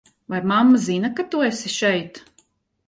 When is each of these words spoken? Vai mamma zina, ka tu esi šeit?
Vai 0.31 0.39
mamma 0.51 0.77
zina, 0.87 1.13
ka 1.19 1.23
tu 1.31 1.45
esi 1.51 1.69
šeit? 1.79 2.13